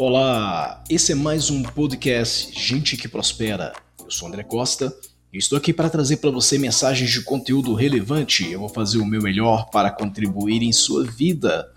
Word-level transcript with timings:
Olá, 0.00 0.84
esse 0.88 1.10
é 1.10 1.14
mais 1.16 1.50
um 1.50 1.60
podcast 1.60 2.52
Gente 2.56 2.96
que 2.96 3.08
Prospera. 3.08 3.72
Eu 3.98 4.08
sou 4.12 4.28
André 4.28 4.44
Costa 4.44 4.96
e 5.32 5.38
estou 5.38 5.58
aqui 5.58 5.72
para 5.72 5.90
trazer 5.90 6.18
para 6.18 6.30
você 6.30 6.56
mensagens 6.56 7.10
de 7.10 7.20
conteúdo 7.22 7.74
relevante. 7.74 8.48
Eu 8.48 8.60
vou 8.60 8.68
fazer 8.68 8.98
o 8.98 9.04
meu 9.04 9.20
melhor 9.20 9.68
para 9.70 9.90
contribuir 9.90 10.62
em 10.62 10.72
sua 10.72 11.02
vida. 11.02 11.68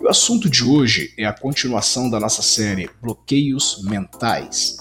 E 0.00 0.02
o 0.02 0.08
assunto 0.08 0.48
de 0.48 0.64
hoje 0.64 1.12
é 1.18 1.26
a 1.26 1.34
continuação 1.34 2.08
da 2.08 2.18
nossa 2.18 2.40
série 2.40 2.88
Bloqueios 3.02 3.82
Mentais. 3.84 4.78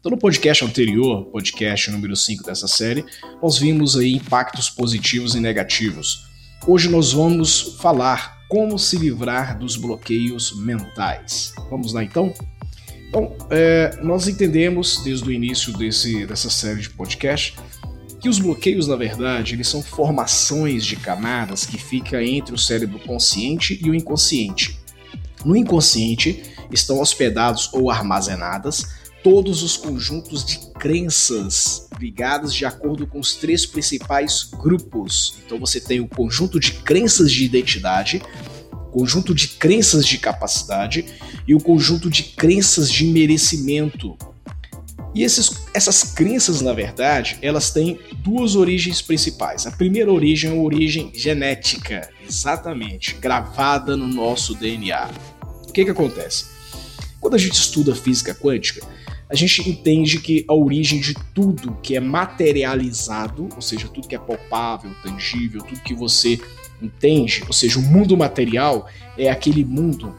Então, 0.00 0.10
no 0.10 0.18
podcast 0.18 0.64
anterior, 0.64 1.26
podcast 1.26 1.92
número 1.92 2.16
5 2.16 2.42
dessa 2.42 2.66
série, 2.66 3.04
nós 3.40 3.56
vimos 3.56 3.96
aí 3.96 4.14
impactos 4.14 4.68
positivos 4.68 5.36
e 5.36 5.40
negativos. 5.40 6.26
Hoje 6.66 6.88
nós 6.88 7.12
vamos 7.12 7.76
falar 7.78 8.35
como 8.48 8.78
se 8.78 8.96
livrar 8.96 9.58
dos 9.58 9.76
bloqueios 9.76 10.56
mentais. 10.56 11.52
Vamos 11.70 11.92
lá 11.92 12.04
então? 12.04 12.32
Então, 13.08 13.34
é, 13.50 13.98
nós 14.02 14.28
entendemos 14.28 15.02
desde 15.02 15.28
o 15.28 15.32
início 15.32 15.72
desse, 15.72 16.26
dessa 16.26 16.50
série 16.50 16.80
de 16.80 16.90
podcast 16.90 17.56
que 18.20 18.28
os 18.28 18.38
bloqueios, 18.38 18.88
na 18.88 18.96
verdade, 18.96 19.54
eles 19.54 19.68
são 19.68 19.82
formações 19.82 20.84
de 20.84 20.96
camadas 20.96 21.64
que 21.64 21.78
ficam 21.78 22.20
entre 22.20 22.54
o 22.54 22.58
cérebro 22.58 22.98
consciente 23.00 23.78
e 23.82 23.90
o 23.90 23.94
inconsciente. 23.94 24.78
No 25.44 25.54
inconsciente 25.54 26.42
estão 26.72 27.00
hospedados 27.00 27.70
ou 27.72 27.90
armazenadas 27.90 29.05
todos 29.26 29.64
os 29.64 29.76
conjuntos 29.76 30.44
de 30.44 30.56
crenças 30.78 31.88
ligadas 31.98 32.54
de 32.54 32.64
acordo 32.64 33.08
com 33.08 33.18
os 33.18 33.34
três 33.34 33.66
principais 33.66 34.44
grupos. 34.44 35.34
Então 35.44 35.58
você 35.58 35.80
tem 35.80 35.98
o 35.98 36.06
conjunto 36.06 36.60
de 36.60 36.74
crenças 36.74 37.32
de 37.32 37.44
identidade, 37.44 38.22
conjunto 38.92 39.34
de 39.34 39.48
crenças 39.48 40.06
de 40.06 40.18
capacidade 40.18 41.06
e 41.44 41.56
o 41.56 41.58
conjunto 41.58 42.08
de 42.08 42.22
crenças 42.22 42.88
de 42.88 43.04
merecimento. 43.04 44.16
E 45.12 45.24
esses, 45.24 45.50
essas 45.74 46.04
crenças, 46.04 46.60
na 46.60 46.72
verdade, 46.72 47.36
elas 47.42 47.72
têm 47.72 47.98
duas 48.18 48.54
origens 48.54 49.02
principais. 49.02 49.66
A 49.66 49.72
primeira 49.72 50.12
origem 50.12 50.52
é 50.52 50.56
a 50.56 50.60
origem 50.62 51.10
genética, 51.12 52.08
exatamente, 52.24 53.16
gravada 53.16 53.96
no 53.96 54.06
nosso 54.06 54.54
DNA. 54.54 55.10
O 55.68 55.72
que, 55.72 55.84
que 55.84 55.90
acontece? 55.90 56.44
Quando 57.20 57.34
a 57.34 57.38
gente 57.38 57.54
estuda 57.54 57.92
física 57.92 58.32
quântica, 58.32 58.86
a 59.28 59.34
gente 59.34 59.68
entende 59.68 60.20
que 60.20 60.44
a 60.48 60.54
origem 60.54 61.00
de 61.00 61.14
tudo 61.34 61.76
que 61.82 61.96
é 61.96 62.00
materializado, 62.00 63.48
ou 63.54 63.60
seja, 63.60 63.88
tudo 63.88 64.06
que 64.06 64.14
é 64.14 64.18
palpável, 64.18 64.90
tangível, 65.02 65.62
tudo 65.62 65.80
que 65.80 65.94
você 65.94 66.38
entende, 66.80 67.42
ou 67.46 67.52
seja, 67.52 67.78
o 67.78 67.82
mundo 67.82 68.16
material 68.16 68.88
é 69.18 69.28
aquele 69.28 69.64
mundo 69.64 70.14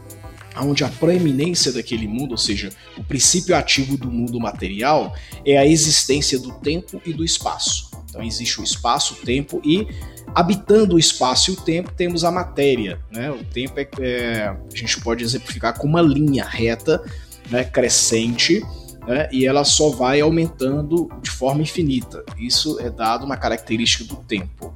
onde 0.59 0.83
a 0.83 0.89
proeminência 0.89 1.71
daquele 1.71 2.07
mundo, 2.07 2.31
ou 2.31 2.37
seja, 2.37 2.71
o 2.97 3.03
princípio 3.03 3.55
ativo 3.55 3.95
do 3.95 4.11
mundo 4.11 4.39
material, 4.39 5.15
é 5.45 5.55
a 5.55 5.65
existência 5.65 6.39
do 6.39 6.51
tempo 6.53 6.99
e 7.05 7.13
do 7.13 7.23
espaço. 7.23 7.91
Então 8.09 8.23
existe 8.23 8.59
o 8.59 8.63
espaço, 8.63 9.13
o 9.13 9.17
tempo 9.17 9.61
e 9.63 9.87
habitando 10.33 10.95
o 10.95 10.99
espaço 10.99 11.51
e 11.51 11.53
o 11.53 11.57
tempo 11.57 11.93
temos 11.95 12.23
a 12.23 12.31
matéria. 12.31 12.99
Né? 13.11 13.29
O 13.29 13.43
tempo 13.43 13.79
é, 13.79 13.87
é 13.99 14.47
a 14.47 14.75
gente 14.75 14.99
pode 14.99 15.23
exemplificar 15.23 15.77
com 15.77 15.85
uma 15.85 16.01
linha 16.01 16.43
reta, 16.43 17.03
né, 17.51 17.63
crescente 17.63 18.63
né, 19.07 19.29
e 19.31 19.45
ela 19.45 19.63
só 19.63 19.89
vai 19.89 20.19
aumentando 20.19 21.09
de 21.21 21.29
forma 21.29 21.61
infinita. 21.61 22.23
Isso 22.37 22.79
é 22.79 22.89
dado 22.89 23.25
uma 23.25 23.37
característica 23.37 24.03
do 24.03 24.17
tempo. 24.17 24.73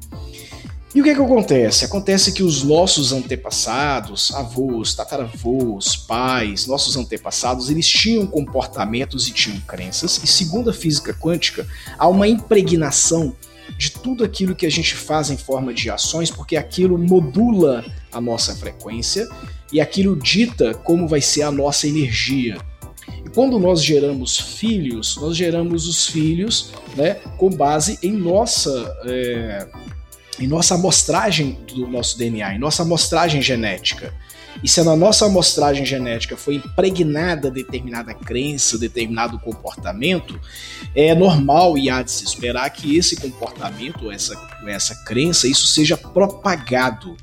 E 0.94 1.00
o 1.00 1.04
que, 1.06 1.10
é 1.10 1.16
que 1.16 1.22
acontece? 1.22 1.86
Acontece 1.86 2.34
que 2.34 2.44
os 2.44 2.64
nossos 2.64 3.14
antepassados, 3.14 4.34
avós, 4.34 4.94
tataravós, 4.94 5.96
pais, 5.96 6.68
nossos 6.68 6.98
antepassados, 6.98 7.70
eles 7.70 7.88
tinham 7.88 8.28
comportamentos 8.28 9.28
e 9.28 9.32
tinham 9.32 9.60
crenças, 9.62 10.22
e 10.22 10.28
segundo 10.28 10.70
a 10.70 10.74
física 10.74 11.14
quântica, 11.14 11.66
há 11.98 12.10
uma 12.10 12.28
impregnação 12.28 13.34
de 13.78 13.92
tudo 13.92 14.24
aquilo 14.24 14.54
que 14.54 14.66
a 14.66 14.70
gente 14.70 14.94
faz 14.94 15.30
em 15.30 15.38
forma 15.38 15.74
de 15.74 15.90
ações, 15.90 16.30
porque 16.30 16.58
aquilo 16.58 16.98
modula 16.98 17.86
a 18.12 18.20
nossa 18.20 18.54
frequência 18.54 19.30
e 19.72 19.80
aquilo 19.80 20.18
dita 20.18 20.74
como 20.74 21.08
vai 21.08 21.22
ser 21.22 21.44
a 21.44 21.52
nossa 21.52 21.88
energia. 21.88 22.58
Quando 23.34 23.58
nós 23.58 23.84
geramos 23.84 24.38
filhos, 24.38 25.16
nós 25.18 25.38
geramos 25.38 25.88
os 25.88 26.08
filhos 26.08 26.74
né, 26.96 27.16
com 27.38 27.50
base 27.50 27.98
em 28.04 28.12
nossa, 28.12 28.98
é, 29.06 29.68
em 30.40 30.48
nossa 30.48 30.76
amostragem 30.76 31.58
do 31.74 31.88
nosso 31.88 32.18
DNA, 32.18 32.56
em 32.56 32.60
nossa 32.60 32.84
amostragem 32.84 33.42
genética. 33.42 34.14
E 34.62 34.68
se 34.68 34.84
na 34.84 34.96
nossa 34.98 35.26
amostragem 35.26 35.86
genética 35.86 36.36
foi 36.36 36.56
impregnada 36.56 37.50
determinada 37.50 38.14
crença, 38.14 38.78
determinado 38.78 39.40
comportamento, 39.40 40.38
é 40.94 41.16
normal 41.16 41.78
e 41.78 41.90
há 41.90 42.02
de 42.02 42.12
se 42.12 42.26
esperar 42.26 42.70
que 42.70 42.98
esse 42.98 43.16
comportamento, 43.16 44.12
essa, 44.12 44.36
essa 44.68 44.96
crença, 45.06 45.48
isso 45.48 45.68
seja 45.68 45.96
propagado 45.96 47.16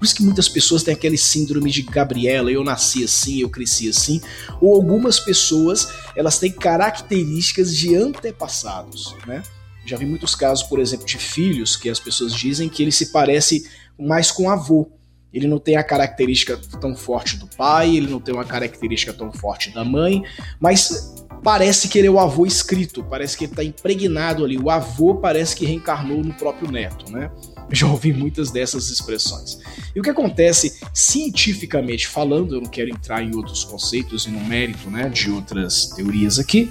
por 0.00 0.06
isso 0.06 0.14
que 0.14 0.22
muitas 0.22 0.48
pessoas 0.48 0.82
têm 0.82 0.94
aquele 0.94 1.18
síndrome 1.18 1.70
de 1.70 1.82
Gabriela, 1.82 2.50
eu 2.50 2.64
nasci 2.64 3.04
assim, 3.04 3.42
eu 3.42 3.50
cresci 3.50 3.86
assim, 3.86 4.18
ou 4.58 4.74
algumas 4.74 5.20
pessoas, 5.20 5.92
elas 6.16 6.38
têm 6.38 6.50
características 6.50 7.76
de 7.76 7.94
antepassados, 7.94 9.14
né? 9.26 9.42
Já 9.84 9.98
vi 9.98 10.06
muitos 10.06 10.34
casos, 10.34 10.64
por 10.64 10.80
exemplo, 10.80 11.04
de 11.04 11.18
filhos 11.18 11.76
que 11.76 11.90
as 11.90 12.00
pessoas 12.00 12.32
dizem 12.32 12.66
que 12.66 12.82
ele 12.82 12.90
se 12.90 13.12
parece 13.12 13.68
mais 13.98 14.30
com 14.30 14.44
o 14.44 14.50
avô. 14.50 14.90
Ele 15.34 15.46
não 15.46 15.58
tem 15.58 15.76
a 15.76 15.84
característica 15.84 16.56
tão 16.80 16.96
forte 16.96 17.36
do 17.36 17.46
pai, 17.46 17.94
ele 17.94 18.08
não 18.08 18.20
tem 18.20 18.34
uma 18.34 18.44
característica 18.44 19.12
tão 19.12 19.30
forte 19.30 19.70
da 19.70 19.84
mãe, 19.84 20.22
mas 20.58 21.14
parece 21.42 21.88
que 21.88 21.98
ele 21.98 22.08
é 22.08 22.10
o 22.10 22.18
avô 22.18 22.46
escrito, 22.46 23.04
parece 23.04 23.36
que 23.36 23.44
ele 23.44 23.52
está 23.52 23.62
impregnado 23.62 24.44
ali. 24.46 24.56
O 24.56 24.70
avô 24.70 25.16
parece 25.16 25.54
que 25.54 25.66
reencarnou 25.66 26.24
no 26.24 26.32
próprio 26.32 26.70
neto, 26.70 27.12
né? 27.12 27.30
Já 27.72 27.86
ouvi 27.86 28.12
muitas 28.12 28.50
dessas 28.50 28.90
expressões. 28.90 29.58
E 29.94 30.00
o 30.00 30.02
que 30.02 30.10
acontece 30.10 30.80
cientificamente 30.92 32.06
falando, 32.06 32.54
eu 32.54 32.60
não 32.60 32.68
quero 32.68 32.90
entrar 32.90 33.22
em 33.22 33.34
outros 33.34 33.64
conceitos 33.64 34.26
e 34.26 34.30
no 34.30 34.40
mérito 34.40 34.90
né, 34.90 35.08
de 35.08 35.30
outras 35.30 35.86
teorias 35.86 36.38
aqui, 36.38 36.70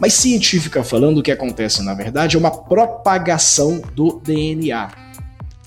mas 0.00 0.14
científica 0.14 0.84
falando, 0.84 1.18
o 1.18 1.22
que 1.22 1.32
acontece 1.32 1.82
na 1.82 1.94
verdade 1.94 2.36
é 2.36 2.38
uma 2.38 2.50
propagação 2.50 3.82
do 3.94 4.20
DNA. 4.24 4.90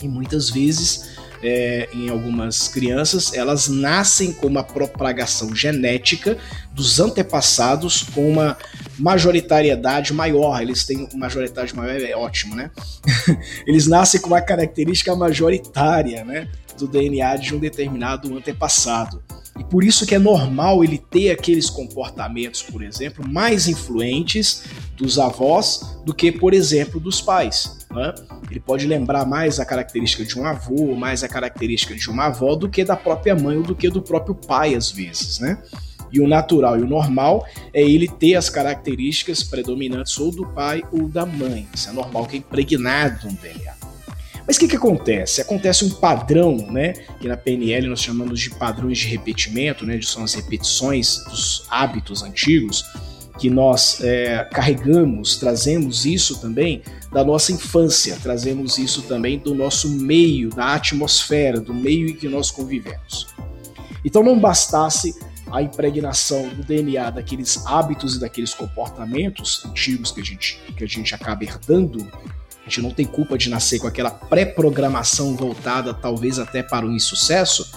E 0.01 0.07
muitas 0.07 0.49
vezes 0.49 1.11
é, 1.43 1.89
em 1.93 2.09
algumas 2.09 2.67
crianças, 2.67 3.33
elas 3.33 3.67
nascem 3.67 4.31
com 4.31 4.47
uma 4.47 4.63
propagação 4.63 5.55
genética 5.55 6.37
dos 6.71 6.99
antepassados 6.99 8.03
com 8.03 8.29
uma 8.29 8.57
majoritariedade 9.01 10.13
maior. 10.13 10.61
Eles 10.61 10.85
têm 10.85 11.09
majoritariedade 11.15 11.75
maior, 11.75 11.99
é 11.99 12.15
ótimo, 12.15 12.55
né? 12.55 12.71
Eles 13.65 13.87
nascem 13.87 14.21
com 14.21 14.27
uma 14.27 14.41
característica 14.41 15.15
majoritária, 15.15 16.23
né? 16.23 16.47
Do 16.77 16.87
DNA 16.87 17.35
de 17.37 17.55
um 17.55 17.59
determinado 17.59 18.35
antepassado. 18.35 19.21
E 19.59 19.63
por 19.65 19.83
isso 19.83 20.05
que 20.05 20.15
é 20.15 20.19
normal 20.19 20.83
ele 20.83 20.97
ter 20.97 21.29
aqueles 21.29 21.69
comportamentos, 21.69 22.63
por 22.63 22.81
exemplo, 22.81 23.27
mais 23.27 23.67
influentes 23.67 24.63
dos 24.95 25.19
avós 25.19 25.99
do 26.05 26.13
que, 26.13 26.31
por 26.31 26.53
exemplo, 26.53 26.99
dos 26.99 27.21
pais. 27.21 27.85
Né? 27.91 28.13
Ele 28.49 28.59
pode 28.59 28.87
lembrar 28.87 29.25
mais 29.25 29.59
a 29.59 29.65
característica 29.65 30.23
de 30.23 30.39
um 30.39 30.45
avô, 30.45 30.95
mais 30.95 31.23
a 31.23 31.27
característica 31.27 31.93
de 31.93 32.09
uma 32.09 32.27
avó 32.27 32.55
do 32.55 32.69
que 32.69 32.83
da 32.83 32.95
própria 32.95 33.35
mãe 33.35 33.57
ou 33.57 33.63
do 33.63 33.75
que 33.75 33.89
do 33.89 34.01
próprio 34.01 34.33
pai, 34.33 34.73
às 34.73 34.89
vezes. 34.89 35.39
Né? 35.39 35.61
E 36.11 36.19
o 36.19 36.27
natural 36.27 36.77
e 36.77 36.81
o 36.81 36.87
normal 36.87 37.45
é 37.73 37.81
ele 37.81 38.07
ter 38.07 38.35
as 38.35 38.49
características 38.49 39.43
predominantes 39.43 40.17
ou 40.17 40.31
do 40.31 40.45
pai 40.47 40.83
ou 40.91 41.07
da 41.07 41.25
mãe. 41.25 41.67
Isso 41.73 41.89
é 41.89 41.93
normal 41.93 42.25
que 42.25 42.35
é 42.35 42.39
impregnado 42.39 43.27
no 43.27 43.33
DNA. 43.33 43.73
Mas 44.45 44.57
o 44.57 44.59
que, 44.59 44.67
que 44.67 44.75
acontece? 44.75 45.39
Acontece 45.39 45.85
um 45.85 45.89
padrão, 45.89 46.57
né? 46.71 46.93
Que 47.19 47.27
na 47.27 47.37
PNL 47.37 47.87
nós 47.87 48.01
chamamos 48.01 48.39
de 48.39 48.49
padrões 48.49 48.97
de 48.97 49.07
repetimento, 49.07 49.85
né? 49.85 49.99
São 50.01 50.23
as 50.23 50.33
repetições 50.33 51.23
dos 51.29 51.65
hábitos 51.69 52.23
antigos 52.23 52.83
que 53.39 53.49
nós 53.49 53.99
é, 54.01 54.47
carregamos, 54.51 55.37
trazemos 55.37 56.05
isso 56.05 56.39
também 56.39 56.83
da 57.11 57.23
nossa 57.23 57.51
infância, 57.51 58.15
trazemos 58.21 58.77
isso 58.77 59.01
também 59.03 59.39
do 59.39 59.55
nosso 59.55 59.89
meio, 59.89 60.49
da 60.49 60.75
atmosfera, 60.75 61.59
do 61.59 61.73
meio 61.73 62.09
em 62.09 62.13
que 62.13 62.29
nós 62.29 62.51
convivemos. 62.51 63.27
Então 64.05 64.21
não 64.21 64.39
bastasse 64.39 65.15
a 65.51 65.61
impregnação 65.61 66.49
do 66.49 66.63
DNA 66.63 67.09
daqueles 67.09 67.65
hábitos 67.65 68.15
e 68.15 68.19
daqueles 68.19 68.53
comportamentos 68.53 69.63
antigos 69.65 70.11
que 70.11 70.21
a 70.21 70.23
gente, 70.23 70.59
que 70.77 70.83
a 70.83 70.87
gente 70.87 71.13
acaba 71.13 71.43
herdando, 71.43 72.07
a 72.65 72.69
gente 72.69 72.81
não 72.81 72.91
tem 72.91 73.05
culpa 73.05 73.37
de 73.37 73.49
nascer 73.49 73.79
com 73.79 73.87
aquela 73.87 74.11
pré-programação 74.11 75.35
voltada 75.35 75.93
talvez 75.93 76.39
até 76.39 76.61
para 76.61 76.85
o 76.85 76.91
insucesso. 76.91 77.69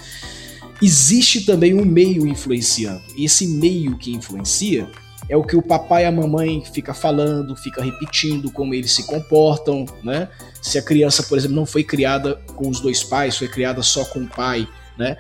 Existe 0.81 1.44
também 1.44 1.75
um 1.75 1.85
meio 1.85 2.26
influenciando. 2.26 3.03
E 3.17 3.25
esse 3.25 3.47
meio 3.47 3.97
que 3.97 4.12
influencia 4.12 4.88
é 5.29 5.37
o 5.37 5.43
que 5.43 5.56
o 5.56 5.62
papai 5.62 6.03
e 6.03 6.06
a 6.06 6.12
mamãe 6.12 6.62
fica 6.73 6.93
falando, 6.93 7.56
fica 7.56 7.82
repetindo 7.82 8.50
como 8.50 8.75
eles 8.75 8.93
se 8.93 9.06
comportam, 9.06 9.87
né? 10.03 10.29
Se 10.61 10.76
a 10.76 10.82
criança, 10.82 11.23
por 11.23 11.38
exemplo, 11.38 11.56
não 11.56 11.65
foi 11.65 11.82
criada 11.82 12.35
com 12.55 12.69
os 12.69 12.81
dois 12.81 13.03
pais, 13.03 13.37
foi 13.37 13.49
criada 13.49 13.82
só 13.82 14.05
com 14.05 14.21
o 14.21 14.29
pai, 14.29 14.69
né? 14.99 15.17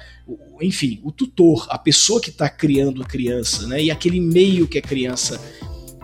Enfim, 0.60 1.00
o 1.02 1.10
tutor, 1.10 1.66
a 1.70 1.78
pessoa 1.78 2.20
que 2.20 2.30
está 2.30 2.48
criando 2.48 3.02
a 3.02 3.06
criança, 3.06 3.66
né? 3.66 3.82
E 3.82 3.90
aquele 3.90 4.20
meio 4.20 4.66
que 4.66 4.78
a 4.78 4.82
criança 4.82 5.40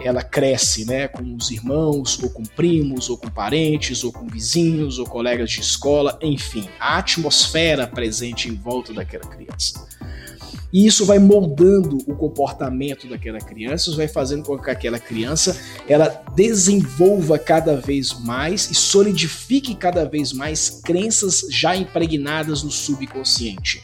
ela 0.03 0.23
cresce, 0.23 0.85
né, 0.87 1.09
com 1.09 1.35
os 1.35 1.51
irmãos, 1.51 2.19
ou 2.23 2.31
com 2.31 2.43
primos, 2.43 3.11
ou 3.11 3.19
com 3.19 3.29
parentes, 3.29 4.03
ou 4.03 4.13
com 4.13 4.27
vizinhos, 4.27 4.99
ou 4.99 5.07
colegas 5.07 5.51
de 5.51 5.61
escola, 5.61 6.19
enfim, 6.23 6.67
a 6.79 6.99
atmosfera 6.99 7.87
presente 7.87 8.49
em 8.49 8.55
volta 8.55 8.93
daquela 8.93 9.27
criança. 9.27 9.87
E 10.73 10.87
isso 10.87 11.05
vai 11.05 11.19
moldando 11.19 11.99
o 12.07 12.15
comportamento 12.15 13.09
daquela 13.09 13.39
criança, 13.39 13.89
isso 13.89 13.97
vai 13.97 14.07
fazendo 14.07 14.45
com 14.45 14.59
que 14.59 14.71
aquela 14.71 14.99
criança 14.99 15.59
ela 15.89 16.23
desenvolva 16.35 17.39
cada 17.39 17.77
vez 17.77 18.19
mais 18.21 18.71
e 18.71 18.75
solidifique 18.75 19.75
cada 19.75 20.05
vez 20.05 20.33
mais 20.33 20.81
crenças 20.85 21.47
já 21.51 21.75
impregnadas 21.75 22.63
no 22.63 22.71
subconsciente. 22.71 23.83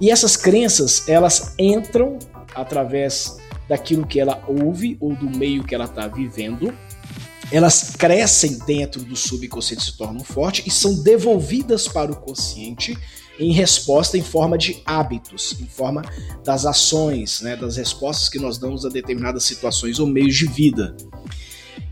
E 0.00 0.10
essas 0.10 0.36
crenças, 0.36 1.08
elas 1.08 1.54
entram 1.58 2.18
através 2.54 3.38
daquilo 3.68 4.06
que 4.06 4.20
ela 4.20 4.42
ouve 4.46 4.96
ou 5.00 5.14
do 5.14 5.30
meio 5.30 5.64
que 5.64 5.74
ela 5.74 5.84
está 5.84 6.06
vivendo, 6.06 6.72
elas 7.54 7.90
crescem 7.96 8.58
dentro 8.66 9.04
do 9.04 9.14
subconsciente, 9.14 9.84
se 9.84 9.96
tornam 9.96 10.24
fortes 10.24 10.66
e 10.66 10.70
são 10.70 11.00
devolvidas 11.04 11.86
para 11.86 12.10
o 12.10 12.16
consciente 12.16 12.98
em 13.38 13.52
resposta 13.52 14.18
em 14.18 14.22
forma 14.22 14.58
de 14.58 14.82
hábitos, 14.84 15.56
em 15.60 15.66
forma 15.66 16.02
das 16.44 16.66
ações, 16.66 17.42
né, 17.42 17.54
das 17.54 17.76
respostas 17.76 18.28
que 18.28 18.40
nós 18.40 18.58
damos 18.58 18.84
a 18.84 18.88
determinadas 18.88 19.44
situações 19.44 20.00
ou 20.00 20.06
meios 20.06 20.34
de 20.34 20.46
vida. 20.46 20.96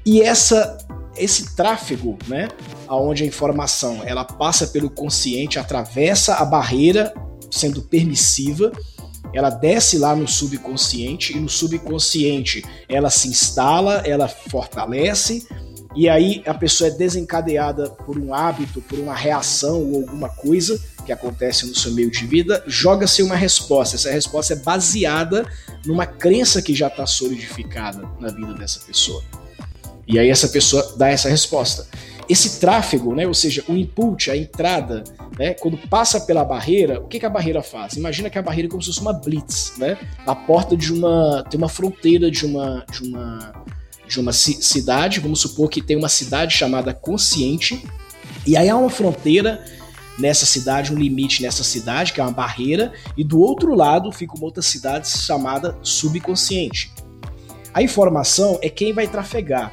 E 0.04 0.20
essa 0.20 0.78
esse 1.16 1.54
tráfego, 1.54 2.18
né, 2.26 2.48
aonde 2.88 3.22
a 3.22 3.26
informação 3.26 4.02
ela 4.04 4.24
passa 4.24 4.66
pelo 4.66 4.90
consciente, 4.90 5.60
atravessa 5.60 6.36
a 6.36 6.44
barreira, 6.44 7.14
sendo 7.50 7.82
permissiva, 7.82 8.72
ela 9.32 9.50
desce 9.50 9.98
lá 9.98 10.14
no 10.14 10.28
subconsciente 10.28 11.36
e 11.36 11.40
no 11.40 11.48
subconsciente 11.48 12.64
ela 12.88 13.10
se 13.10 13.28
instala, 13.28 14.02
ela 14.04 14.28
fortalece 14.28 15.46
e 15.94 16.08
aí 16.08 16.42
a 16.46 16.54
pessoa 16.54 16.88
é 16.88 16.90
desencadeada 16.90 17.90
por 17.90 18.18
um 18.18 18.34
hábito, 18.34 18.80
por 18.80 18.98
uma 18.98 19.14
reação 19.14 19.82
ou 19.82 20.02
alguma 20.02 20.28
coisa 20.28 20.80
que 21.04 21.12
acontece 21.12 21.66
no 21.66 21.74
seu 21.74 21.92
meio 21.92 22.10
de 22.10 22.26
vida, 22.26 22.62
joga-se 22.66 23.22
uma 23.22 23.36
resposta. 23.36 23.96
Essa 23.96 24.10
resposta 24.10 24.54
é 24.54 24.56
baseada 24.56 25.46
numa 25.84 26.06
crença 26.06 26.62
que 26.62 26.74
já 26.74 26.86
está 26.86 27.06
solidificada 27.06 28.08
na 28.18 28.28
vida 28.28 28.54
dessa 28.54 28.80
pessoa. 28.80 29.22
E 30.06 30.18
aí 30.18 30.30
essa 30.30 30.48
pessoa 30.48 30.94
dá 30.96 31.08
essa 31.08 31.28
resposta. 31.28 31.86
Esse 32.28 32.60
tráfego, 32.60 33.14
né, 33.14 33.26
ou 33.26 33.34
seja, 33.34 33.64
o 33.68 33.72
input, 33.72 34.30
a 34.30 34.36
entrada, 34.36 35.04
né, 35.38 35.54
quando 35.54 35.76
passa 35.88 36.20
pela 36.20 36.44
barreira, 36.44 37.00
o 37.00 37.08
que, 37.08 37.18
que 37.18 37.26
a 37.26 37.30
barreira 37.30 37.62
faz? 37.62 37.94
Imagina 37.94 38.30
que 38.30 38.38
a 38.38 38.42
barreira 38.42 38.68
é 38.68 38.70
como 38.70 38.82
se 38.82 38.88
fosse 38.88 39.00
uma 39.00 39.12
blitz, 39.12 39.74
né? 39.76 39.98
A 40.26 40.34
porta 40.34 40.76
de 40.76 40.92
uma 40.92 41.44
tem 41.50 41.58
uma 41.58 41.68
fronteira 41.68 42.30
de 42.30 42.46
uma 42.46 42.84
de 42.90 43.02
uma 43.02 43.52
de 44.08 44.20
uma 44.20 44.32
cidade, 44.32 45.20
vamos 45.20 45.40
supor 45.40 45.70
que 45.70 45.80
tem 45.80 45.96
uma 45.96 46.08
cidade 46.08 46.54
chamada 46.54 46.92
consciente, 46.92 47.82
e 48.46 48.56
aí 48.56 48.68
há 48.68 48.76
uma 48.76 48.90
fronteira 48.90 49.64
nessa 50.18 50.44
cidade, 50.44 50.92
um 50.92 50.98
limite 50.98 51.42
nessa 51.42 51.64
cidade, 51.64 52.12
que 52.12 52.20
é 52.20 52.22
uma 52.22 52.32
barreira, 52.32 52.92
e 53.16 53.24
do 53.24 53.40
outro 53.40 53.74
lado 53.74 54.12
fica 54.12 54.34
uma 54.36 54.44
outra 54.44 54.62
cidade 54.62 55.08
chamada 55.08 55.78
subconsciente. 55.82 56.92
A 57.72 57.82
informação 57.82 58.58
é 58.60 58.68
quem 58.68 58.92
vai 58.92 59.08
trafegar. 59.08 59.72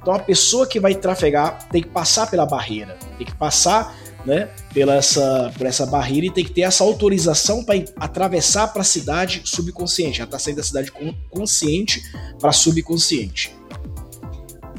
Então 0.00 0.14
a 0.14 0.18
pessoa 0.18 0.66
que 0.66 0.80
vai 0.80 0.94
trafegar 0.94 1.68
tem 1.68 1.82
que 1.82 1.88
passar 1.88 2.30
pela 2.30 2.46
barreira, 2.46 2.98
tem 3.18 3.26
que 3.26 3.34
passar 3.34 3.94
né, 4.24 4.48
pela 4.72 4.94
essa, 4.94 5.52
por 5.56 5.66
essa 5.66 5.86
barreira 5.86 6.26
e 6.26 6.30
tem 6.30 6.44
que 6.44 6.52
ter 6.52 6.62
essa 6.62 6.84
autorização 6.84 7.64
para 7.64 7.82
atravessar 7.96 8.68
para 8.68 8.82
a 8.82 8.84
cidade 8.84 9.42
subconsciente. 9.44 10.20
Ela 10.20 10.26
está 10.26 10.38
saindo 10.38 10.58
da 10.58 10.62
cidade 10.62 10.92
consciente 11.30 12.02
para 12.38 12.52
subconsciente. 12.52 13.54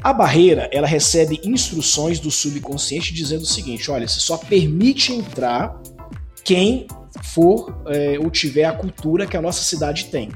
A 0.02 0.12
barreira, 0.12 0.68
ela 0.72 0.86
recebe 0.86 1.40
instruções 1.44 2.18
do 2.18 2.30
subconsciente 2.30 3.14
dizendo 3.14 3.42
o 3.42 3.46
seguinte: 3.46 3.88
olha, 3.90 4.08
você 4.08 4.18
só 4.18 4.36
permite 4.36 5.12
entrar 5.12 5.80
quem 6.42 6.88
for 7.22 7.82
é, 7.86 8.18
ou 8.18 8.28
tiver 8.28 8.64
a 8.64 8.72
cultura 8.72 9.26
que 9.26 9.36
a 9.36 9.42
nossa 9.42 9.62
cidade 9.62 10.06
tem. 10.06 10.30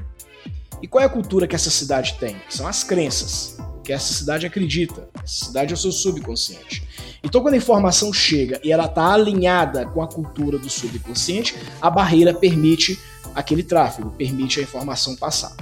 E 0.81 0.87
qual 0.87 1.01
é 1.01 1.05
a 1.05 1.09
cultura 1.09 1.47
que 1.47 1.55
essa 1.55 1.69
cidade 1.69 2.15
tem? 2.17 2.37
São 2.49 2.65
as 2.65 2.83
crenças 2.83 3.57
que 3.87 3.93
essa 3.93 4.13
cidade 4.13 4.45
acredita. 4.45 5.07
Essa 5.23 5.45
cidade 5.45 5.71
é 5.71 5.73
o 5.73 5.77
seu 5.77 5.93
subconsciente. 5.93 6.83
Então, 7.23 7.41
quando 7.41 7.53
a 7.53 7.57
informação 7.57 8.11
chega 8.11 8.59
e 8.61 8.69
ela 8.69 8.83
está 8.83 9.13
alinhada 9.13 9.85
com 9.85 10.01
a 10.01 10.07
cultura 10.07 10.59
do 10.59 10.69
subconsciente, 10.69 11.55
a 11.81 11.89
barreira 11.89 12.33
permite 12.33 12.99
aquele 13.33 13.63
tráfego, 13.63 14.11
permite 14.11 14.59
a 14.59 14.63
informação 14.63 15.15
passar. 15.15 15.55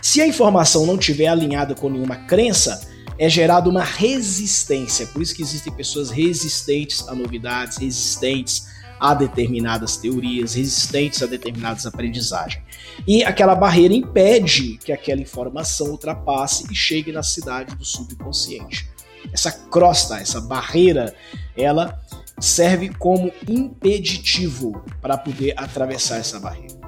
Se 0.00 0.20
a 0.20 0.28
informação 0.28 0.86
não 0.86 0.94
estiver 0.94 1.26
alinhada 1.26 1.74
com 1.74 1.90
nenhuma 1.90 2.14
crença, 2.14 2.88
é 3.18 3.28
gerada 3.28 3.68
uma 3.68 3.82
resistência. 3.82 5.04
Por 5.08 5.20
isso 5.20 5.34
que 5.34 5.42
existem 5.42 5.72
pessoas 5.72 6.10
resistentes 6.10 7.06
a 7.08 7.16
novidades, 7.16 7.78
resistentes 7.78 8.68
a 8.98 9.14
determinadas 9.14 9.96
teorias, 9.96 10.54
resistentes 10.54 11.22
a 11.22 11.26
determinadas 11.26 11.86
aprendizagens. 11.86 12.62
E 13.06 13.22
aquela 13.24 13.54
barreira 13.54 13.94
impede 13.94 14.78
que 14.78 14.92
aquela 14.92 15.20
informação 15.20 15.90
ultrapasse 15.90 16.66
e 16.70 16.74
chegue 16.74 17.12
na 17.12 17.22
cidade 17.22 17.74
do 17.74 17.84
subconsciente. 17.84 18.88
Essa 19.32 19.52
crosta, 19.52 20.18
essa 20.18 20.40
barreira, 20.40 21.14
ela 21.56 22.00
serve 22.40 22.88
como 22.90 23.32
impeditivo 23.48 24.82
para 25.00 25.16
poder 25.16 25.54
atravessar 25.56 26.18
essa 26.18 26.38
barreira. 26.38 26.78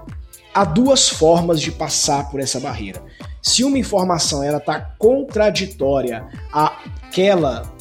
Há 0.53 0.65
duas 0.65 1.09
formas 1.09 1.61
de 1.61 1.71
passar 1.71 2.29
por 2.31 2.41
essa 2.41 2.59
barreira. 2.59 3.03
Se 3.43 3.65
uma 3.65 3.79
informação 3.79 4.43
ela 4.43 4.59
está 4.59 4.81
contraditória 4.99 6.27
àquela 6.53 7.73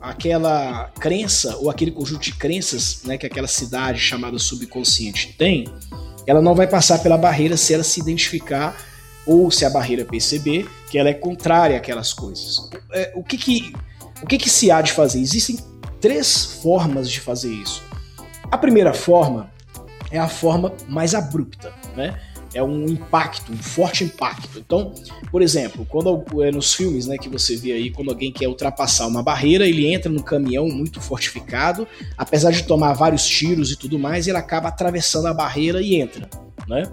aquela 0.00 0.90
crença 1.00 1.56
ou 1.56 1.70
aquele 1.70 1.90
conjunto 1.90 2.22
de 2.22 2.32
crenças 2.32 3.02
né, 3.04 3.16
que 3.18 3.26
aquela 3.26 3.48
cidade 3.48 3.98
chamada 3.98 4.38
subconsciente 4.38 5.34
tem, 5.36 5.66
ela 6.26 6.42
não 6.42 6.54
vai 6.54 6.66
passar 6.66 6.98
pela 6.98 7.16
barreira 7.16 7.56
se 7.56 7.72
ela 7.72 7.82
se 7.82 8.00
identificar 8.00 8.76
ou 9.26 9.50
se 9.50 9.64
a 9.64 9.70
barreira 9.70 10.04
perceber 10.04 10.68
que 10.90 10.98
ela 10.98 11.08
é 11.08 11.14
contrária 11.14 11.76
àquelas 11.76 12.12
coisas. 12.12 12.70
É, 12.92 13.12
o 13.14 13.24
que, 13.24 13.36
que, 13.36 13.72
o 14.22 14.26
que, 14.26 14.38
que 14.38 14.48
se 14.48 14.70
há 14.70 14.80
de 14.80 14.92
fazer? 14.92 15.20
Existem 15.20 15.58
três 16.00 16.44
formas 16.62 17.10
de 17.10 17.20
fazer 17.20 17.52
isso. 17.52 17.82
A 18.50 18.56
primeira 18.56 18.94
forma 18.94 19.50
é 20.10 20.18
a 20.18 20.28
forma 20.28 20.72
mais 20.88 21.14
abrupta, 21.14 21.72
né? 21.96 22.20
É 22.56 22.62
um 22.62 22.86
impacto, 22.86 23.52
um 23.52 23.56
forte 23.56 24.02
impacto. 24.02 24.58
Então, 24.58 24.94
por 25.30 25.42
exemplo, 25.42 25.86
quando 25.88 26.24
é 26.42 26.50
nos 26.50 26.72
filmes, 26.72 27.06
né, 27.06 27.18
que 27.18 27.28
você 27.28 27.54
vê 27.54 27.72
aí, 27.72 27.90
quando 27.90 28.08
alguém 28.08 28.32
quer 28.32 28.48
ultrapassar 28.48 29.06
uma 29.06 29.22
barreira, 29.22 29.68
ele 29.68 29.92
entra 29.92 30.10
num 30.10 30.22
caminhão 30.22 30.66
muito 30.68 31.00
fortificado, 31.00 31.86
apesar 32.16 32.50
de 32.50 32.62
tomar 32.62 32.94
vários 32.94 33.26
tiros 33.26 33.70
e 33.70 33.76
tudo 33.76 33.98
mais, 33.98 34.26
ele 34.26 34.38
acaba 34.38 34.68
atravessando 34.68 35.26
a 35.26 35.34
barreira 35.34 35.82
e 35.82 35.96
entra, 35.96 36.28
né? 36.66 36.84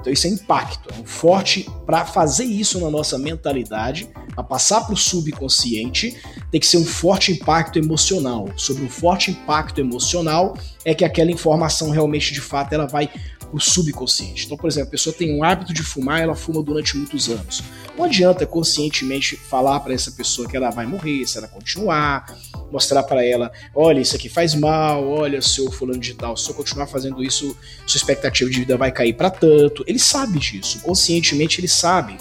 Então 0.00 0.12
isso 0.12 0.26
é 0.26 0.30
impacto, 0.30 0.90
é 0.94 1.00
um 1.00 1.06
forte 1.06 1.66
para 1.86 2.04
fazer 2.04 2.44
isso 2.44 2.78
na 2.78 2.90
nossa 2.90 3.16
mentalidade, 3.18 4.06
para 4.34 4.44
passar 4.44 4.82
para 4.82 4.92
o 4.92 4.96
subconsciente, 4.98 6.14
tem 6.50 6.60
que 6.60 6.66
ser 6.66 6.76
um 6.76 6.84
forte 6.84 7.32
impacto 7.32 7.78
emocional. 7.78 8.50
Sobre 8.54 8.84
um 8.84 8.88
forte 8.90 9.30
impacto 9.30 9.80
emocional 9.80 10.54
é 10.84 10.94
que 10.94 11.06
aquela 11.06 11.30
informação 11.30 11.88
realmente 11.88 12.34
de 12.34 12.42
fato 12.42 12.74
ela 12.74 12.86
vai 12.86 13.08
o 13.54 13.60
subconsciente. 13.60 14.46
Então, 14.46 14.56
por 14.56 14.68
exemplo, 14.68 14.88
a 14.88 14.90
pessoa 14.90 15.14
tem 15.14 15.32
um 15.32 15.44
hábito 15.44 15.72
de 15.72 15.84
fumar, 15.84 16.20
ela 16.20 16.34
fuma 16.34 16.60
durante 16.60 16.96
muitos 16.96 17.28
anos. 17.28 17.62
Não 17.96 18.04
adianta 18.04 18.44
conscientemente 18.44 19.36
falar 19.36 19.78
para 19.78 19.94
essa 19.94 20.10
pessoa 20.10 20.48
que 20.48 20.56
ela 20.56 20.70
vai 20.70 20.86
morrer 20.86 21.24
se 21.24 21.38
ela 21.38 21.46
continuar, 21.46 22.36
mostrar 22.72 23.04
para 23.04 23.24
ela, 23.24 23.52
olha, 23.72 24.00
isso 24.00 24.16
aqui 24.16 24.28
faz 24.28 24.56
mal, 24.56 25.06
olha, 25.06 25.40
seu 25.40 25.70
fulano 25.70 26.00
digital, 26.00 26.36
se 26.36 26.50
eu 26.50 26.54
continuar 26.56 26.88
fazendo 26.88 27.22
isso, 27.22 27.56
sua 27.86 27.96
expectativa 27.96 28.50
de 28.50 28.58
vida 28.58 28.76
vai 28.76 28.90
cair 28.90 29.12
para 29.12 29.30
tanto. 29.30 29.84
Ele 29.86 30.00
sabe 30.00 30.40
disso, 30.40 30.80
conscientemente 30.80 31.60
ele 31.60 31.68
sabe 31.68 32.16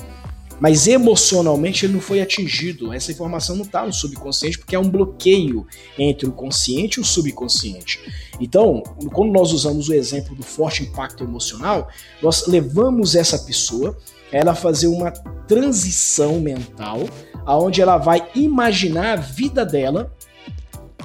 mas 0.60 0.88
emocionalmente 0.88 1.86
ele 1.86 1.93
não 1.93 2.01
foi 2.01 2.22
atingido. 2.22 2.93
Essa 2.93 3.12
informação 3.12 3.55
não 3.55 3.63
está 3.63 3.86
no 3.86 3.93
subconsciente 3.93 4.57
porque 4.57 4.75
é 4.75 4.79
um 4.79 4.89
bloqueio 4.89 5.65
entre 5.98 6.27
o 6.27 6.31
consciente 6.31 7.00
e 7.00 7.01
o 7.01 7.05
subconsciente. 7.05 8.00
Então, 8.39 8.81
quando 9.13 9.31
nós 9.31 9.51
usamos 9.51 9.89
o 9.89 9.93
exemplo 9.93 10.36
do 10.36 10.43
forte 10.43 10.83
impacto 10.83 11.24
emocional, 11.24 11.89
nós 12.22 12.48
levamos 12.48 13.15
essa 13.15 13.39
pessoa 13.39 13.98
ela 14.31 14.55
fazer 14.55 14.88
uma 14.88 15.12
transição 15.48 16.39
mental, 16.39 17.01
aonde 17.45 17.81
ela 17.81 17.98
vai 17.98 18.27
imaginar 18.33 19.13
a 19.13 19.22
vida 19.22 19.63
dela 19.63 20.12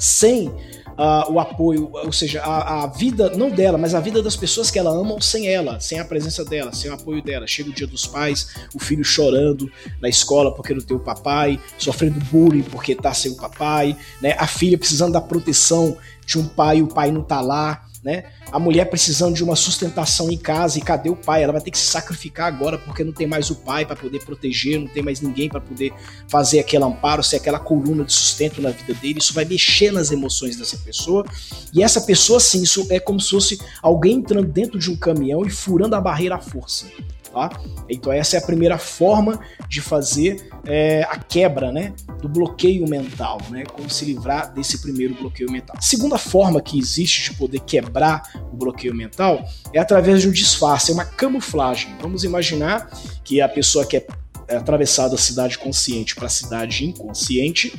sem 0.00 0.50
uh, 0.99 1.33
o 1.33 1.38
apoio, 1.38 1.90
ou 1.93 2.12
seja, 2.12 2.43
a, 2.43 2.83
a, 2.83 2.87
vida, 2.88 3.31
não 3.37 3.49
dela, 3.49 3.78
mas 3.78 3.95
a 3.95 4.00
vida 4.00 4.21
das 4.21 4.37
pessoas 4.37 4.71
que 4.71 4.78
ela 4.78 4.90
ama 4.90 5.17
sem 5.21 5.49
ela, 5.49 5.78
sem 5.78 6.00
a 6.00 6.05
presença 6.05 6.45
dela, 6.45 6.73
sem 6.73 6.90
o 6.90 6.95
apoio 6.95 7.23
dela. 7.23 7.47
Chega 7.47 7.71
o 7.71 7.73
dia 7.73 7.87
dos 7.87 8.07
pais, 8.07 8.49
o 8.75 8.78
filho 8.78 9.05
chorando 9.05 9.71
na 10.00 10.09
escola 10.09 10.52
porque 10.55 10.75
não 10.75 10.83
tem 10.83 10.97
o 10.97 11.00
papai, 11.00 11.61
sofrendo 11.78 12.19
bullying 12.26 12.62
porque 12.62 12.95
tá 12.95 13.14
sem 13.14 13.33
o 13.33 13.37
papai, 13.37 13.97
né? 14.21 14.35
A 14.38 14.47
filha 14.47 14.76
precisando 14.76 15.12
da 15.12 15.21
proteção 15.21 15.97
de 16.26 16.38
um 16.38 16.47
pai 16.47 16.83
o 16.83 16.88
pai 16.88 17.11
não 17.11 17.23
tá 17.23 17.40
lá. 17.40 17.88
Né? 18.02 18.25
A 18.50 18.59
mulher 18.59 18.85
precisando 18.87 19.35
de 19.35 19.43
uma 19.43 19.57
sustentação 19.57 20.31
em 20.31 20.37
casa 20.37 20.78
e 20.78 20.83
cadê 20.83 21.11
o 21.11 21.17
pai? 21.17 21.43
Ela 21.43 21.52
vai 21.52 21.61
ter 21.61 21.71
que 21.71 21.78
se 21.78 21.87
sacrificar 21.87 22.47
agora 22.47 22.78
porque 22.78 23.05
não 23.05 23.12
tem 23.12 23.26
mais 23.26 23.50
o 23.50 23.57
pai 23.57 23.85
para 23.85 23.97
poder 23.97 24.25
proteger, 24.25 24.78
não 24.78 24.88
tem 24.88 25.02
mais 25.02 25.21
ninguém 25.21 25.49
para 25.49 25.61
poder 25.61 25.93
fazer 26.28 26.61
aquele 26.61 26.85
amparo, 26.85 27.23
ser 27.23 27.37
aquela 27.37 27.59
coluna 27.59 28.05
de 28.05 28.12
sustento 28.12 28.62
na 28.62 28.71
vida 28.71 28.95
dele. 28.95 29.19
Isso 29.19 29.35
vai 29.35 29.45
mexer 29.45 29.93
nas 29.93 30.11
emoções 30.11 30.57
dessa 30.57 30.76
pessoa. 30.78 31.25
E 31.73 31.83
essa 31.83 32.00
pessoa, 32.00 32.40
sim, 32.40 32.62
isso 32.62 32.87
é 32.90 33.00
como 33.00 33.21
se 33.21 33.31
fosse 33.31 33.61
alguém 33.83 34.17
entrando 34.17 34.49
dentro 34.49 34.78
de 34.78 34.90
um 34.90 34.97
caminhão 34.97 35.45
e 35.45 35.50
furando 35.50 35.95
a 35.95 36.00
barreira 36.00 36.37
à 36.37 36.40
força. 36.40 36.87
Tá? 37.32 37.50
Então 37.88 38.11
essa 38.11 38.37
é 38.37 38.38
a 38.38 38.42
primeira 38.42 38.78
forma 38.78 39.38
de 39.68 39.82
fazer 39.82 40.49
é, 40.64 41.02
a 41.11 41.18
quebra 41.18 41.70
né, 41.70 41.92
do 42.23 42.28
bloqueio 42.28 42.88
mental, 42.88 43.38
né, 43.50 43.64
como 43.64 43.88
se 43.90 44.06
livrar 44.06 44.52
desse 44.52 44.78
primeiro 44.80 45.14
bloqueio 45.14 45.50
mental. 45.50 45.76
A 45.78 45.82
segunda 45.82 46.16
forma 46.16 46.61
que 46.61 46.78
existe 46.78 47.30
de 47.30 47.37
poder 47.37 47.61
quebrar 47.61 48.23
o 48.50 48.56
bloqueio 48.56 48.94
mental 48.94 49.47
é 49.73 49.78
através 49.78 50.23
de 50.23 50.28
um 50.28 50.32
disfarce, 50.32 50.90
é 50.90 50.94
uma 50.94 51.04
camuflagem. 51.04 51.94
Vamos 52.00 52.25
imaginar 52.25 52.90
que 53.23 53.40
a 53.40 53.49
pessoa 53.49 53.85
quer 53.85 54.06
atravessar 54.49 55.08
da 55.08 55.18
cidade 55.18 55.58
consciente 55.58 56.14
para 56.14 56.26
a 56.26 56.30
cidade 56.30 56.87
inconsciente, 56.87 57.78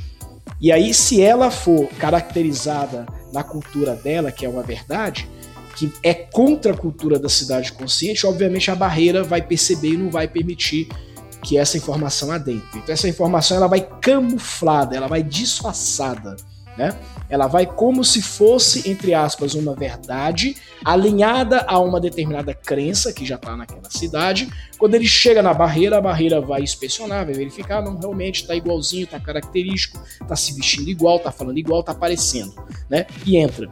e 0.62 0.72
aí 0.72 0.94
se 0.94 1.22
ela 1.22 1.50
for 1.50 1.88
caracterizada 1.98 3.06
na 3.34 3.44
cultura 3.44 3.96
dela, 3.96 4.32
que 4.32 4.46
é 4.46 4.50
uma 4.50 4.62
verdade, 4.62 5.28
que 5.80 5.94
é 6.04 6.14
contra 6.14 6.74
a 6.74 6.78
cultura 6.78 7.18
da 7.18 7.30
cidade 7.30 7.72
consciente, 7.72 8.28
obviamente 8.28 8.70
a 8.70 8.76
barreira 8.76 9.24
vai 9.24 9.42
perceber 9.42 9.94
e 9.94 9.98
não 9.98 10.12
vai 10.12 10.28
permitir 10.28 10.90
que 11.42 11.58
essa 11.58 11.78
informação 11.78 12.34
adentre. 12.34 12.80
Então 12.80 12.94
essa 12.94 13.08
informação 13.08 13.56
ela 13.56 13.68
vai 13.68 13.80
camuflada, 14.02 14.98
ela 14.98 15.08
vai 15.08 15.24
disfarçada, 15.24 16.36
né? 16.78 16.94
Ela 17.30 17.48
vai 17.48 17.66
como 17.66 18.04
se 18.04 18.22
fosse, 18.22 18.90
entre 18.90 19.14
aspas, 19.14 19.54
uma 19.54 19.74
verdade 19.74 20.58
alinhada 20.84 21.64
a 21.66 21.80
uma 21.80 21.98
determinada 21.98 22.54
crença 22.54 23.14
que 23.14 23.26
já 23.26 23.36
está 23.36 23.56
naquela 23.56 23.90
cidade. 23.90 24.50
Quando 24.78 24.96
ele 24.96 25.08
chega 25.08 25.42
na 25.42 25.54
barreira, 25.54 25.98
a 25.98 26.02
barreira 26.02 26.42
vai 26.42 26.62
inspecionar, 26.62 27.24
vai 27.24 27.36
verificar, 27.36 27.82
não, 27.82 27.98
realmente 27.98 28.42
está 28.42 28.54
igualzinho, 28.54 29.06
está 29.06 29.18
característico, 29.18 29.98
está 30.22 30.36
se 30.36 30.54
vestindo 30.54 30.90
igual, 30.90 31.18
está 31.18 31.32
falando 31.32 31.58
igual, 31.58 31.80
está 31.80 31.94
aparecendo, 31.94 32.54
né? 32.90 33.06
E 33.26 33.38
entra. 33.38 33.70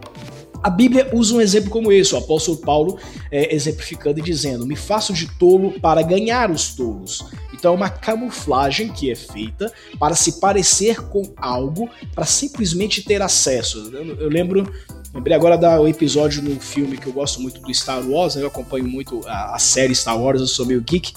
A 0.63 0.69
Bíblia 0.69 1.09
usa 1.13 1.35
um 1.35 1.41
exemplo 1.41 1.69
como 1.69 1.91
esse, 1.91 2.13
o 2.13 2.17
apóstolo 2.17 2.57
Paulo 2.57 2.97
é, 3.31 3.53
exemplificando 3.53 4.19
e 4.19 4.21
dizendo: 4.21 4.65
Me 4.65 4.75
faço 4.75 5.13
de 5.13 5.27
tolo 5.37 5.79
para 5.79 6.01
ganhar 6.01 6.51
os 6.51 6.73
tolos. 6.73 7.25
Então 7.53 7.73
é 7.73 7.75
uma 7.75 7.89
camuflagem 7.89 8.89
que 8.89 9.11
é 9.11 9.15
feita 9.15 9.71
para 9.99 10.15
se 10.15 10.39
parecer 10.39 11.01
com 11.07 11.33
algo, 11.37 11.89
para 12.13 12.25
simplesmente 12.25 13.03
ter 13.03 13.21
acesso. 13.21 13.89
Eu, 13.91 14.15
eu 14.19 14.29
lembro, 14.29 14.71
lembrei 15.13 15.35
agora 15.35 15.57
do 15.57 15.87
episódio 15.87 16.43
no 16.43 16.59
filme 16.59 16.97
que 16.97 17.07
eu 17.07 17.13
gosto 17.13 17.41
muito 17.41 17.59
do 17.59 17.73
Star 17.73 18.07
Wars, 18.07 18.35
né? 18.35 18.43
eu 18.43 18.47
acompanho 18.47 18.87
muito 18.87 19.21
a, 19.27 19.55
a, 19.55 19.59
série 19.59 19.95
Star 19.95 20.21
Wars, 20.21 20.39
eu 20.39 20.47
sou 20.47 20.65
meio 20.65 20.81
geek. 20.81 21.13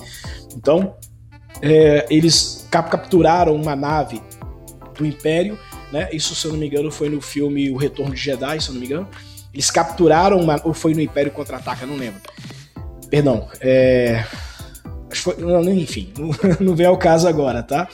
Então, 0.56 0.94
é, 1.60 2.06
eles 2.08 2.66
capturaram 2.70 3.54
uma 3.54 3.76
nave 3.76 4.22
do 4.96 5.06
Império, 5.06 5.58
né? 5.92 6.08
Isso, 6.12 6.34
se 6.34 6.46
eu 6.46 6.52
não 6.52 6.58
me 6.58 6.66
engano, 6.66 6.90
foi 6.90 7.08
no 7.08 7.20
filme 7.20 7.70
O 7.70 7.76
Retorno 7.76 8.14
de 8.14 8.20
Jedi, 8.20 8.60
se 8.60 8.68
eu 8.68 8.74
não 8.74 8.80
me 8.80 8.86
engano. 8.86 9.08
Eles 9.52 9.70
capturaram 9.70 10.38
uma. 10.38 10.60
Ou 10.64 10.72
foi 10.72 10.94
no 10.94 11.00
Império 11.00 11.32
Contra-Ataca, 11.32 11.86
não 11.86 11.96
lembro. 11.96 12.20
Perdão. 13.08 13.48
É. 13.60 14.24
Foi, 15.12 15.34
enfim, 15.72 16.12
não, 16.16 16.30
não 16.68 16.76
vem 16.76 16.86
ao 16.86 16.96
caso 16.96 17.26
agora, 17.26 17.62
tá? 17.62 17.88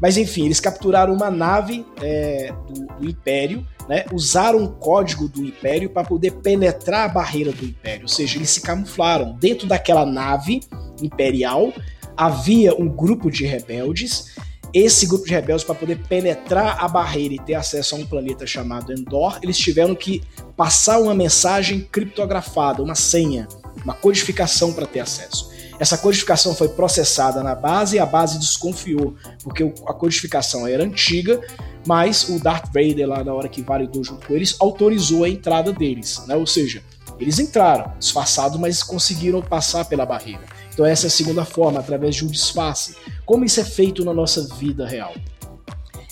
Mas 0.00 0.16
enfim, 0.16 0.46
eles 0.46 0.60
capturaram 0.60 1.12
uma 1.12 1.30
nave 1.30 1.84
é, 2.00 2.52
do, 2.66 2.86
do, 3.00 3.08
Império, 3.08 3.66
né? 3.88 4.04
usaram 4.12 4.64
o 4.64 4.68
código 4.70 5.28
do 5.28 5.44
Império 5.44 5.90
para 5.90 6.04
poder 6.04 6.32
penetrar 6.36 7.04
a 7.04 7.08
barreira 7.08 7.52
do 7.52 7.64
Império, 7.64 8.02
ou 8.02 8.08
seja, 8.08 8.38
eles 8.38 8.50
se 8.50 8.60
camuflaram. 8.60 9.36
Dentro 9.38 9.66
daquela 9.66 10.06
nave 10.06 10.60
imperial 11.02 11.72
havia 12.16 12.74
um 12.74 12.88
grupo 12.88 13.30
de 13.30 13.44
rebeldes 13.44 14.36
esse 14.72 15.06
grupo 15.06 15.24
de 15.24 15.32
rebeldes, 15.32 15.64
para 15.64 15.74
poder 15.74 15.98
penetrar 16.08 16.82
a 16.82 16.88
barreira 16.88 17.34
e 17.34 17.38
ter 17.38 17.54
acesso 17.54 17.94
a 17.94 17.98
um 17.98 18.06
planeta 18.06 18.46
chamado 18.46 18.92
Endor, 18.92 19.38
eles 19.42 19.56
tiveram 19.56 19.94
que 19.94 20.22
passar 20.58 20.98
uma 20.98 21.14
mensagem 21.14 21.82
criptografada, 21.82 22.82
uma 22.82 22.96
senha, 22.96 23.46
uma 23.84 23.94
codificação 23.94 24.72
para 24.72 24.86
ter 24.86 24.98
acesso. 24.98 25.52
Essa 25.78 25.96
codificação 25.96 26.52
foi 26.52 26.68
processada 26.70 27.44
na 27.44 27.54
base 27.54 27.94
e 27.94 27.98
a 28.00 28.04
base 28.04 28.40
desconfiou, 28.40 29.14
porque 29.44 29.72
a 29.86 29.94
codificação 29.94 30.66
era 30.66 30.82
antiga, 30.82 31.40
mas 31.86 32.28
o 32.28 32.40
Darth 32.40 32.66
Vader, 32.74 33.06
lá 33.06 33.22
na 33.22 33.32
hora 33.32 33.48
que 33.48 33.62
validou 33.62 34.02
junto 34.02 34.26
com 34.26 34.34
eles, 34.34 34.56
autorizou 34.58 35.22
a 35.22 35.28
entrada 35.28 35.72
deles. 35.72 36.20
Né? 36.26 36.34
Ou 36.34 36.44
seja, 36.44 36.82
eles 37.20 37.38
entraram 37.38 37.92
disfarçados, 37.96 38.58
mas 38.58 38.82
conseguiram 38.82 39.40
passar 39.40 39.84
pela 39.84 40.04
barreira. 40.04 40.42
Então, 40.74 40.84
essa 40.84 41.06
é 41.06 41.08
a 41.08 41.10
segunda 41.10 41.44
forma, 41.44 41.78
através 41.78 42.16
de 42.16 42.24
um 42.24 42.28
disfarce. 42.28 42.96
Como 43.24 43.44
isso 43.44 43.60
é 43.60 43.64
feito 43.64 44.04
na 44.04 44.12
nossa 44.12 44.42
vida 44.56 44.84
real? 44.84 45.14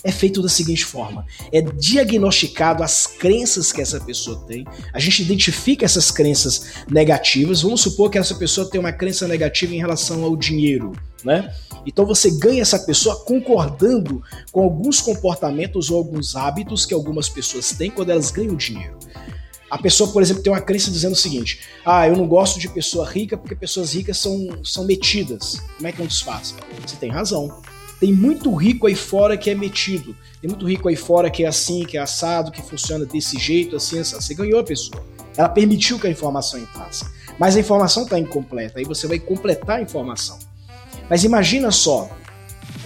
É 0.03 0.11
feito 0.11 0.41
da 0.41 0.49
seguinte 0.49 0.85
forma: 0.85 1.25
é 1.51 1.61
diagnosticado 1.61 2.83
as 2.83 3.07
crenças 3.07 3.71
que 3.71 3.81
essa 3.81 3.99
pessoa 3.99 4.43
tem, 4.47 4.65
a 4.93 4.99
gente 4.99 5.21
identifica 5.21 5.85
essas 5.85 6.11
crenças 6.11 6.85
negativas. 6.89 7.61
Vamos 7.61 7.81
supor 7.81 8.09
que 8.09 8.17
essa 8.17 8.35
pessoa 8.35 8.69
tem 8.69 8.79
uma 8.79 8.91
crença 8.91 9.27
negativa 9.27 9.73
em 9.73 9.79
relação 9.79 10.23
ao 10.23 10.35
dinheiro, 10.35 10.93
né? 11.23 11.53
Então 11.85 12.05
você 12.05 12.29
ganha 12.29 12.61
essa 12.61 12.79
pessoa 12.79 13.23
concordando 13.23 14.21
com 14.51 14.61
alguns 14.61 14.99
comportamentos 14.99 15.89
ou 15.89 15.97
alguns 15.97 16.35
hábitos 16.35 16.85
que 16.85 16.93
algumas 16.93 17.29
pessoas 17.29 17.71
têm 17.71 17.89
quando 17.89 18.09
elas 18.09 18.29
ganham 18.29 18.55
dinheiro. 18.55 18.97
A 19.69 19.77
pessoa, 19.77 20.11
por 20.11 20.21
exemplo, 20.21 20.43
tem 20.43 20.51
uma 20.51 20.61
crença 20.61 20.89
dizendo 20.89 21.13
o 21.13 21.17
seguinte: 21.17 21.61
ah, 21.85 22.07
eu 22.07 22.15
não 22.15 22.27
gosto 22.27 22.59
de 22.59 22.69
pessoa 22.69 23.09
rica 23.09 23.37
porque 23.37 23.55
pessoas 23.55 23.93
ricas 23.93 24.17
são, 24.17 24.63
são 24.63 24.85
metidas. 24.85 25.61
Como 25.75 25.87
é 25.87 25.91
que 25.91 26.01
eu 26.01 26.07
desfaço? 26.07 26.55
Você 26.85 26.95
tem 26.95 27.09
razão. 27.09 27.61
Tem 27.99 28.13
muito 28.13 28.53
rico 28.53 28.87
aí 28.87 28.95
fora 28.95 29.35
que 29.35 29.49
é 29.49 29.55
metido. 29.55 30.15
Tem 30.39 30.49
muito 30.49 30.67
rico 30.67 30.87
aí 30.87 30.95
fora 30.95 31.29
que 31.29 31.43
é 31.43 31.47
assim, 31.47 31.83
que 31.83 31.97
é 31.97 31.99
assado, 31.99 32.51
que 32.51 32.61
funciona 32.61 33.05
desse 33.05 33.39
jeito, 33.39 33.75
assim, 33.75 33.99
assim. 33.99 34.15
Você 34.15 34.33
ganhou 34.33 34.59
a 34.59 34.63
pessoa. 34.63 35.03
Ela 35.35 35.49
permitiu 35.49 35.99
que 35.99 36.07
a 36.07 36.09
informação 36.09 36.59
entrasse. 36.59 37.05
Mas 37.39 37.55
a 37.55 37.59
informação 37.59 38.03
está 38.03 38.19
incompleta. 38.19 38.79
Aí 38.79 38.85
você 38.85 39.07
vai 39.07 39.19
completar 39.19 39.79
a 39.79 39.81
informação. 39.81 40.37
Mas 41.09 41.23
imagina 41.23 41.71
só, 41.71 42.09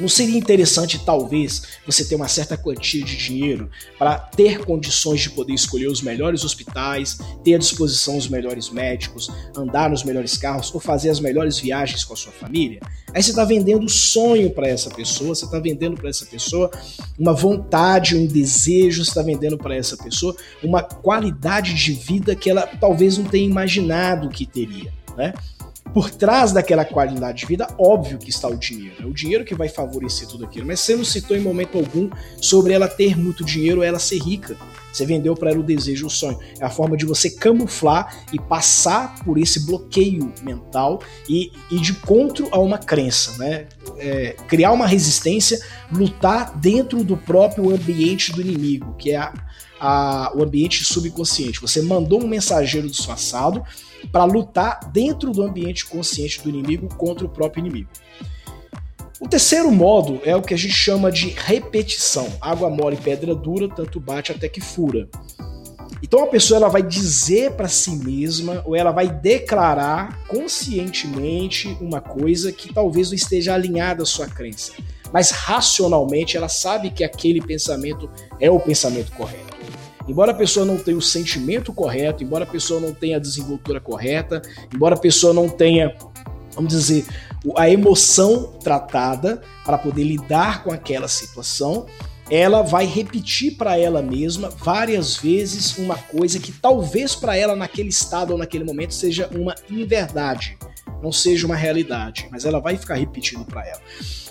não 0.02 0.10
seria 0.10 0.38
interessante, 0.38 1.00
talvez, 1.06 1.62
você 1.86 2.04
ter 2.04 2.16
uma 2.16 2.28
certa 2.28 2.58
quantia 2.58 3.04
de 3.04 3.16
dinheiro 3.16 3.70
para 3.98 4.18
ter 4.18 4.66
condições 4.66 5.22
de 5.22 5.30
poder 5.30 5.54
escolher 5.54 5.88
os 5.88 6.02
melhores 6.02 6.44
hospitais, 6.44 7.20
ter 7.44 7.54
à 7.54 7.58
disposição 7.58 8.18
os 8.18 8.28
melhores 8.28 8.70
médicos, 8.70 9.30
andar 9.56 9.90
nos 9.90 10.04
melhores 10.04 10.36
carros 10.36 10.74
ou 10.74 10.80
fazer 10.80 11.10
as 11.10 11.20
melhores 11.20 11.60
viagens 11.60 12.04
com 12.04 12.14
a 12.14 12.18
sua 12.18 12.32
família? 12.32 12.80
Aí 13.14 13.22
você 13.22 13.30
está 13.30 13.46
vendendo 13.46 13.88
sonho 13.90 14.50
para 14.50 14.68
essa 14.68 14.90
pessoa, 14.90 15.36
você 15.36 15.46
está 15.46 15.60
vendendo 15.60 15.96
para 15.96 16.10
essa 16.10 16.26
pessoa 16.26 16.72
uma 17.20 17.34
vontade, 17.34 18.16
um 18.16 18.26
desejo, 18.26 19.04
você 19.04 19.12
está 19.12 19.22
vendendo 19.22 19.58
para 19.58 19.76
essa 19.76 19.96
pessoa 19.98 20.36
uma 20.64 20.82
qualidade 20.82 21.74
de 21.74 21.94
vida 21.94 22.36
que 22.36 22.50
ela 22.50 22.66
talvez 22.66 23.18
não 23.18 23.26
tenha 23.26 23.46
imaginado 23.46 24.30
que 24.30 24.46
teria, 24.46 24.92
né? 25.16 25.34
Por 25.94 26.10
trás 26.10 26.52
daquela 26.52 26.86
qualidade 26.86 27.40
de 27.40 27.46
vida, 27.46 27.68
óbvio 27.78 28.18
que 28.18 28.30
está 28.30 28.48
o 28.48 28.56
dinheiro. 28.56 28.96
É 29.02 29.06
o 29.06 29.14
dinheiro 29.14 29.44
que 29.44 29.56
vai 29.56 29.68
favorecer 29.68 30.28
tudo 30.28 30.46
aquilo. 30.46 30.66
Mas 30.66 30.80
você 30.80 30.96
não 30.96 31.04
citou 31.04 31.36
em 31.36 31.42
momento 31.42 31.78
algum 31.78 32.10
sobre 32.40 32.74
ela 32.74 32.88
ter 32.88 33.18
muito 33.18 33.44
dinheiro 33.44 33.84
ela 33.84 34.00
ser 34.00 34.20
rica. 34.20 34.56
Você 34.92 35.06
vendeu 35.06 35.36
para 35.36 35.52
ela 35.52 35.60
o 35.60 35.64
desejo, 35.64 36.08
o 36.08 36.10
sonho. 36.10 36.38
É 36.60 36.66
a 36.66 36.70
forma 36.70 36.98
de 36.98 37.06
você 37.06 37.30
camuflar 37.30 38.26
e 38.34 38.40
passar 38.40 39.24
por 39.24 39.38
esse 39.38 39.66
bloqueio 39.66 40.34
mental 40.44 41.02
e 41.30 41.52
ir 41.70 41.80
de 41.80 41.94
contra 41.94 42.46
a 42.52 42.60
uma 42.60 42.78
crença, 42.78 43.38
né? 43.38 43.68
É, 43.98 44.36
criar 44.48 44.72
uma 44.72 44.88
resistência, 44.88 45.62
lutar 45.92 46.58
dentro 46.58 47.04
do 47.04 47.16
próprio 47.16 47.74
ambiente 47.74 48.32
do 48.34 48.42
inimigo, 48.42 48.96
que 48.98 49.12
é 49.12 49.18
a, 49.18 49.34
a, 49.80 50.32
o 50.36 50.44
ambiente 50.44 50.84
subconsciente. 50.84 51.62
Você 51.62 51.82
mandou 51.82 52.22
um 52.22 52.28
mensageiro 52.28 52.90
disfarçado 52.90 53.64
para 54.12 54.24
lutar 54.24 54.80
dentro 54.92 55.32
do 55.32 55.44
ambiente 55.44 55.86
consciente 55.86 56.42
do 56.42 56.50
inimigo 56.50 56.88
contra 56.96 57.26
o 57.26 57.30
próprio 57.30 57.62
inimigo. 57.62 57.90
O 59.20 59.28
terceiro 59.28 59.72
modo 59.72 60.20
é 60.26 60.36
o 60.36 60.42
que 60.42 60.54
a 60.54 60.58
gente 60.58 60.74
chama 60.74 61.12
de 61.12 61.30
repetição. 61.30 62.28
Água 62.42 62.70
mole 62.70 62.96
e 62.96 63.02
pedra 63.02 63.36
dura, 63.36 63.70
tanto 63.70 64.00
bate 64.00 64.32
até 64.32 64.50
que 64.50 64.60
fura. 64.60 65.08
Então 66.02 66.24
a 66.24 66.28
pessoa 66.28 66.58
ela 66.58 66.70
vai 66.70 66.82
dizer 66.82 67.52
para 67.52 67.68
si 67.68 67.92
mesma 67.92 68.64
ou 68.66 68.76
ela 68.76 68.92
vai 68.92 69.08
declarar 69.08 70.26
conscientemente 70.28 71.78
uma 71.80 72.02
coisa 72.02 72.52
que 72.52 72.74
talvez 72.74 73.10
não 73.10 73.16
esteja 73.16 73.54
alinhada 73.54 74.02
à 74.02 74.06
sua 74.06 74.26
crença, 74.26 74.74
mas 75.14 75.30
racionalmente 75.30 76.36
ela 76.36 76.50
sabe 76.50 76.90
que 76.90 77.04
aquele 77.04 77.42
pensamento 77.42 78.10
é 78.40 78.50
o 78.50 78.60
pensamento 78.60 79.12
correto. 79.12 79.51
Embora 80.12 80.32
a 80.34 80.36
pessoa 80.36 80.66
não 80.66 80.78
tenha 80.78 80.98
o 80.98 81.02
sentimento 81.02 81.72
correto, 81.72 82.22
embora 82.22 82.44
a 82.44 82.48
pessoa 82.48 82.82
não 82.82 82.94
tenha 82.94 83.16
a 83.16 83.20
desenvoltura 83.20 83.80
correta, 83.80 84.42
embora 84.76 84.96
a 84.96 85.00
pessoa 85.00 85.34
não 85.34 85.48
tenha, 85.48 85.96
vamos 86.54 86.70
dizer, 86.70 87.06
a 87.56 87.70
emoção 87.70 88.52
tratada 88.62 89.42
para 89.64 89.78
poder 89.78 90.04
lidar 90.04 90.66
com 90.66 90.72
aquela 90.74 91.08
situação, 91.08 91.86
ela 92.30 92.62
vai 92.62 92.86
repetir 92.86 93.56
para 93.56 93.78
ela 93.78 94.02
mesma 94.02 94.50
várias 94.50 95.16
vezes 95.16 95.78
uma 95.78 95.96
coisa 95.96 96.40
que 96.40 96.52
talvez 96.52 97.16
para 97.16 97.38
ela 97.38 97.56
naquele 97.56 97.88
estado 97.88 98.32
ou 98.32 98.38
naquele 98.38 98.66
momento 98.66 98.94
seja 98.94 99.30
uma 99.34 99.56
inverdade, 99.70 100.58
não 101.02 101.12
seja 101.12 101.46
uma 101.46 101.56
realidade, 101.56 102.28
mas 102.32 102.46
ela 102.46 102.60
vai 102.60 102.78
ficar 102.78 102.96
repetindo 102.96 103.46
para 103.46 103.68
ela. 103.68 103.82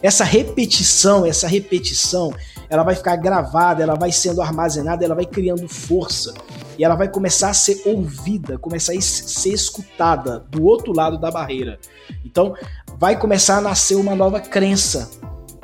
Essa 0.03 0.25
repetição, 0.25 1.27
essa 1.27 1.47
repetição, 1.47 2.33
ela 2.69 2.83
vai 2.83 2.95
ficar 2.95 3.17
gravada, 3.17 3.83
ela 3.83 3.95
vai 3.95 4.13
sendo 4.13 4.41
armazenada, 4.41 5.05
ela 5.05 5.15
vai 5.15 5.27
criando 5.27 5.69
força 5.69 6.33
e 6.79 6.85
ela 6.85 6.95
vai 6.95 7.09
começar 7.09 7.51
a 7.51 7.55
ser 7.55 7.83
ouvida, 7.85 8.57
começar 8.59 8.93
a 8.93 9.01
ser 9.01 9.53
escutada 9.53 10.45
do 10.49 10.65
outro 10.65 10.93
lado 10.93 11.19
da 11.19 11.31
barreira. 11.31 11.79
Então, 12.25 12.55
vai 12.97 13.19
começar 13.19 13.59
a 13.59 13.61
nascer 13.61 13.97
uma 13.97 14.15
nova 14.15 14.41
crença. 14.41 15.11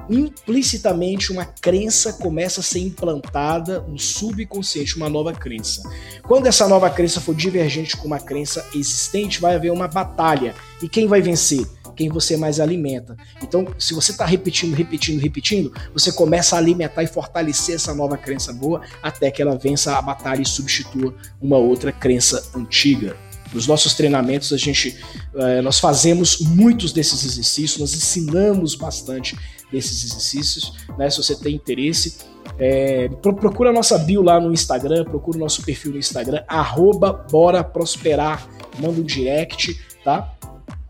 Implicitamente, 0.08 1.32
uma 1.32 1.44
crença 1.44 2.12
começa 2.12 2.60
a 2.60 2.62
ser 2.62 2.80
implantada 2.80 3.80
no 3.80 3.98
subconsciente, 3.98 4.96
uma 4.96 5.08
nova 5.08 5.32
crença. 5.32 5.82
Quando 6.22 6.46
essa 6.46 6.68
nova 6.68 6.88
crença 6.90 7.20
for 7.20 7.34
divergente 7.34 7.96
com 7.96 8.06
uma 8.06 8.20
crença 8.20 8.64
existente, 8.74 9.40
vai 9.40 9.56
haver 9.56 9.72
uma 9.72 9.88
batalha. 9.88 10.54
E 10.82 10.88
quem 10.88 11.06
vai 11.06 11.20
vencer? 11.20 11.66
quem 11.96 12.10
você 12.10 12.36
mais 12.36 12.60
alimenta. 12.60 13.16
Então, 13.42 13.66
se 13.78 13.94
você 13.94 14.12
está 14.12 14.26
repetindo, 14.26 14.74
repetindo, 14.74 15.18
repetindo, 15.18 15.72
você 15.94 16.12
começa 16.12 16.54
a 16.54 16.58
alimentar 16.58 17.02
e 17.02 17.06
fortalecer 17.06 17.74
essa 17.74 17.94
nova 17.94 18.18
crença 18.18 18.52
boa 18.52 18.82
até 19.02 19.30
que 19.30 19.40
ela 19.40 19.56
vença 19.56 19.96
a 19.96 20.02
batalha 20.02 20.42
e 20.42 20.46
substitua 20.46 21.14
uma 21.40 21.56
outra 21.56 21.90
crença 21.90 22.50
antiga. 22.54 23.16
Nos 23.52 23.66
nossos 23.66 23.94
treinamentos, 23.94 24.52
a 24.52 24.56
gente, 24.56 24.98
eh, 25.34 25.62
nós 25.62 25.78
fazemos 25.78 26.40
muitos 26.40 26.92
desses 26.92 27.24
exercícios, 27.24 27.80
nós 27.80 27.94
ensinamos 27.94 28.74
bastante 28.74 29.38
desses 29.70 30.04
exercícios. 30.04 30.72
Né? 30.96 31.10
Se 31.10 31.18
você 31.18 31.36
tem 31.36 31.54
interesse, 31.54 32.18
é, 32.58 33.08
procura 33.08 33.70
a 33.70 33.72
nossa 33.72 33.98
bio 33.98 34.22
lá 34.22 34.40
no 34.40 34.52
Instagram, 34.52 35.04
procura 35.04 35.36
o 35.36 35.40
nosso 35.40 35.62
perfil 35.62 35.92
no 35.92 35.98
Instagram, 35.98 36.42
arroba 36.46 37.12
Bora 37.30 37.62
Prosperar, 37.62 38.48
manda 38.78 39.00
um 39.00 39.04
direct, 39.04 39.78
tá? 40.04 40.32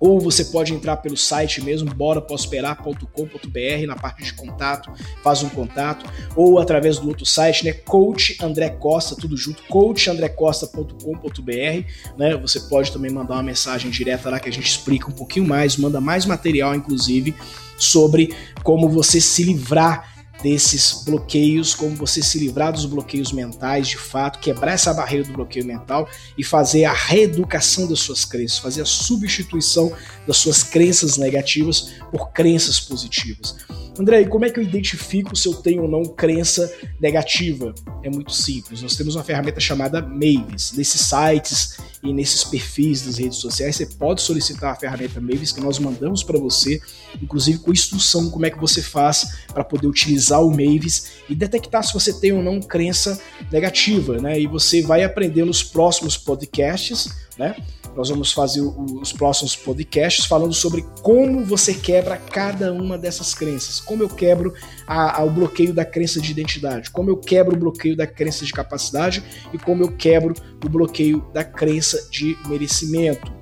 Ou 0.00 0.19
você 0.21 0.47
pode 0.47 0.75
entrar 0.75 0.97
pelo 0.99 1.17
site 1.17 1.62
mesmo, 1.62 1.95
boraprosperar.com.br, 1.95 3.87
na 3.87 3.95
parte 3.97 4.25
de 4.25 4.33
contato, 4.33 4.91
faz 5.23 5.43
um 5.43 5.49
contato, 5.49 6.05
ou 6.35 6.59
através 6.59 6.99
do 6.99 7.09
outro 7.09 7.25
site, 7.25 7.65
né, 7.65 7.73
Coach 7.73 8.37
André 8.41 8.71
Costa, 8.71 9.15
tudo 9.17 9.37
junto, 9.37 9.62
coachandrecosta.com.br, 9.65 11.87
né, 12.17 12.37
você 12.37 12.61
pode 12.61 12.93
também 12.93 13.11
mandar 13.11 13.35
uma 13.35 13.43
mensagem 13.43 13.91
direta 13.91 14.31
lá 14.31 14.38
que 14.38 14.49
a 14.49 14.53
gente 14.53 14.69
explica 14.69 15.09
um 15.09 15.15
pouquinho 15.15 15.47
mais, 15.47 15.76
manda 15.76 16.00
mais 16.00 16.25
material, 16.26 16.75
inclusive, 16.75 17.35
sobre 17.79 18.35
como 18.62 18.88
você 18.88 19.21
se 19.21 19.45
livrar 19.45 20.15
desses 20.43 21.02
bloqueios, 21.05 21.75
como 21.75 21.97
você 21.97 22.23
se 22.23 22.38
livrar 22.38 22.73
dos 22.73 22.85
bloqueios 22.85 23.33
mentais, 23.33 23.88
de 23.88 23.97
fato, 23.97 24.38
quebrar 24.38 24.73
essa 24.73 24.93
barreira 24.93 25.25
do 25.25 25.33
bloqueio 25.33 25.64
mental 25.64 26.09
e 26.37 26.45
fazer 26.45 26.85
a 26.85 26.93
reeducação 26.93 27.87
das 27.87 28.00
suas 28.00 28.25
crenças, 28.25 28.59
fazer 28.59 28.83
a 28.83 28.87
substituição 28.87 29.93
das 30.26 30.37
suas 30.37 30.62
crenças 30.62 31.16
negativas 31.16 31.95
por 32.11 32.31
crenças 32.33 32.78
positivas. 32.78 33.57
André, 33.99 34.25
como 34.25 34.45
é 34.45 34.50
que 34.50 34.61
eu 34.61 34.62
identifico 34.62 35.35
se 35.35 35.49
eu 35.49 35.55
tenho 35.55 35.83
ou 35.83 35.88
não 35.88 36.05
crença 36.05 36.71
negativa? 37.00 37.75
É 38.02 38.11
muito 38.11 38.31
simples. 38.31 38.83
Nós 38.83 38.95
temos 38.95 39.16
uma 39.16 39.25
ferramenta 39.25 39.59
chamada 39.59 40.02
Mavis. 40.02 40.73
Nesses 40.73 41.00
sites 41.00 41.78
e 42.02 42.12
nesses 42.12 42.45
perfis 42.45 43.02
das 43.02 43.16
redes 43.16 43.38
sociais, 43.38 43.75
você 43.75 43.87
pode 43.87 44.21
solicitar 44.21 44.73
a 44.73 44.76
ferramenta 44.76 45.19
Mavis 45.19 45.50
que 45.50 45.61
nós 45.61 45.78
mandamos 45.78 46.23
para 46.23 46.38
você, 46.38 46.78
inclusive 47.23 47.59
com 47.59 47.73
instrução 47.73 48.31
como 48.31 48.45
é 48.45 48.50
que 48.50 48.61
você 48.61 48.83
faz 48.83 49.38
para 49.49 49.64
poder 49.64 49.87
utilizar 49.87 50.25
o 50.30 50.50
Mavis 50.50 51.12
e 51.28 51.35
detectar 51.35 51.83
se 51.85 51.92
você 51.92 52.12
tem 52.12 52.33
ou 52.33 52.42
não 52.42 52.61
crença 52.61 53.21
negativa, 53.50 54.18
né? 54.18 54.40
E 54.40 54.47
você 54.47 54.82
vai 54.82 55.04
aprender 55.04 55.45
nos 55.45 55.62
próximos 55.62 56.17
podcasts, 56.17 57.08
né? 57.39 57.54
Nós 57.97 58.10
vamos 58.10 58.30
fazer 58.30 58.60
os 58.60 59.10
próximos 59.10 59.56
podcasts 59.56 60.26
falando 60.26 60.52
sobre 60.52 60.84
como 61.00 61.43
você 61.43 61.73
quebra 61.73 62.19
cada 62.19 62.71
uma 62.71 62.99
dessas 62.99 63.32
crenças. 63.32 63.80
Como 63.80 64.02
eu 64.02 64.08
quebro 64.08 64.52
a, 64.86 65.21
a, 65.21 65.25
o 65.25 65.30
bloqueio 65.30 65.73
da 65.73 65.82
crença 65.82 66.21
de 66.21 66.30
identidade, 66.30 66.91
como 66.91 67.08
eu 67.08 67.17
quebro 67.17 67.56
o 67.56 67.58
bloqueio 67.58 67.97
da 67.97 68.06
crença 68.06 68.45
de 68.45 68.52
capacidade 68.52 69.25
e 69.50 69.58
como 69.58 69.82
eu 69.82 69.93
quebro 69.93 70.34
o 70.62 70.69
bloqueio 70.69 71.25
da 71.32 71.43
crença 71.43 72.06
de 72.10 72.36
merecimento. 72.47 73.32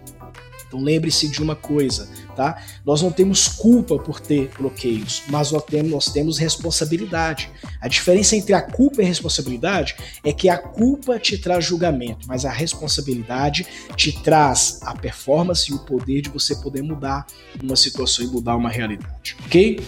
Então 0.68 0.80
lembre-se 0.80 1.28
de 1.28 1.42
uma 1.42 1.56
coisa, 1.56 2.08
tá? 2.34 2.62
Nós 2.84 3.02
não 3.02 3.10
temos 3.10 3.48
culpa 3.48 3.98
por 3.98 4.20
ter 4.20 4.50
bloqueios, 4.58 5.22
mas 5.28 5.50
nós 5.50 5.62
temos, 5.64 5.90
nós 5.90 6.06
temos 6.06 6.38
responsabilidade. 6.38 7.50
A 7.80 7.88
diferença 7.88 8.36
entre 8.36 8.54
a 8.54 8.62
culpa 8.62 9.00
e 9.00 9.04
a 9.04 9.08
responsabilidade 9.08 9.96
é 10.24 10.32
que 10.32 10.48
a 10.48 10.58
culpa 10.58 11.18
te 11.18 11.38
traz 11.38 11.64
julgamento, 11.64 12.26
mas 12.26 12.44
a 12.44 12.50
responsabilidade 12.50 13.66
te 13.96 14.12
traz 14.22 14.80
a 14.82 14.94
performance 14.94 15.70
e 15.70 15.74
o 15.74 15.78
poder 15.78 16.22
de 16.22 16.28
você 16.28 16.54
poder 16.56 16.82
mudar 16.82 17.26
uma 17.62 17.76
situação 17.76 18.24
e 18.24 18.28
mudar 18.28 18.56
uma 18.56 18.70
realidade, 18.70 19.36
ok? 19.44 19.80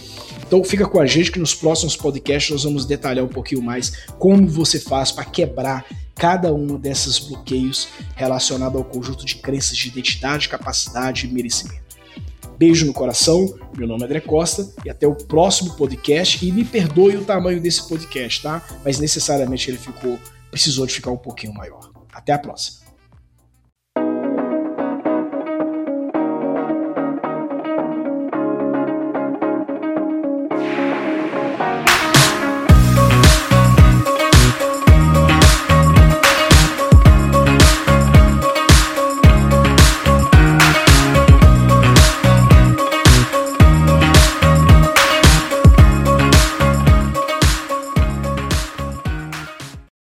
Então 0.45 0.63
fica 0.63 0.87
com 0.87 0.99
a 0.99 1.05
gente 1.05 1.31
que 1.31 1.39
nos 1.39 1.53
próximos 1.53 1.95
podcasts 1.95 2.51
nós 2.51 2.63
vamos 2.63 2.85
detalhar 2.85 3.25
um 3.25 3.29
pouquinho 3.29 3.61
mais 3.61 4.05
como 4.17 4.47
você 4.47 4.79
faz 4.79 5.11
para 5.11 5.25
quebrar 5.25 5.85
cada 6.17 6.53
um 6.53 6.77
desses 6.77 7.19
bloqueios 7.19 7.87
relacionado 8.15 8.77
ao 8.77 8.83
conjunto 8.83 9.25
de 9.25 9.35
crenças 9.35 9.77
de 9.77 9.87
identidade, 9.87 10.49
capacidade 10.49 11.27
e 11.27 11.31
merecimento. 11.31 11.86
Beijo 12.57 12.87
no 12.87 12.93
coração, 12.93 13.53
meu 13.77 13.87
nome 13.87 14.01
é 14.01 14.05
André 14.05 14.19
Costa 14.19 14.67
e 14.83 14.89
até 14.89 15.05
o 15.05 15.13
próximo 15.13 15.75
podcast. 15.75 16.43
E 16.43 16.51
me 16.51 16.65
perdoe 16.65 17.15
o 17.15 17.23
tamanho 17.23 17.61
desse 17.61 17.87
podcast, 17.87 18.41
tá? 18.41 18.65
Mas 18.83 18.97
necessariamente 18.97 19.69
ele 19.69 19.77
ficou, 19.77 20.17
precisou 20.49 20.87
de 20.87 20.93
ficar 20.93 21.11
um 21.11 21.17
pouquinho 21.17 21.53
maior. 21.53 21.91
Até 22.11 22.33
a 22.33 22.39
próxima. 22.39 22.86